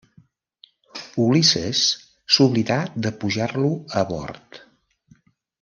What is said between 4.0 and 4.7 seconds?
a bord.